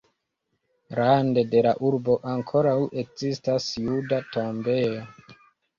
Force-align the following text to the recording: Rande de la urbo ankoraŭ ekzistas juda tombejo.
Rande 0.99 1.43
de 1.51 1.61
la 1.67 1.75
urbo 1.89 2.17
ankoraŭ 2.33 2.75
ekzistas 3.05 3.71
juda 3.87 4.25
tombejo. 4.35 5.11